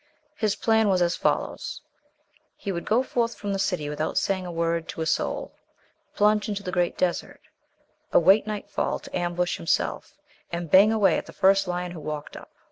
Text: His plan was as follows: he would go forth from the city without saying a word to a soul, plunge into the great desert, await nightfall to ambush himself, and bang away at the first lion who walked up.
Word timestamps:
His 0.35 0.55
plan 0.55 0.87
was 0.89 1.03
as 1.03 1.15
follows: 1.15 1.79
he 2.55 2.71
would 2.71 2.85
go 2.85 3.03
forth 3.03 3.35
from 3.35 3.53
the 3.53 3.59
city 3.59 3.87
without 3.87 4.17
saying 4.17 4.47
a 4.47 4.51
word 4.51 4.87
to 4.87 5.01
a 5.01 5.05
soul, 5.05 5.53
plunge 6.15 6.49
into 6.49 6.63
the 6.63 6.71
great 6.71 6.97
desert, 6.97 7.39
await 8.11 8.47
nightfall 8.47 8.97
to 8.97 9.15
ambush 9.15 9.57
himself, 9.57 10.17
and 10.51 10.71
bang 10.71 10.91
away 10.91 11.19
at 11.19 11.27
the 11.27 11.33
first 11.33 11.67
lion 11.67 11.91
who 11.91 11.99
walked 11.99 12.35
up. 12.35 12.49